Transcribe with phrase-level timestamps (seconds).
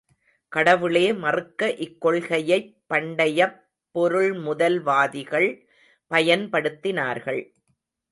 [0.51, 3.57] கடவுளே மறுக்க இக்கொள்கையைப் பண்டையப்
[3.95, 5.49] பொருள்முதல்வாதிகள்
[6.11, 7.41] பயன்படுத்தினர்கள்.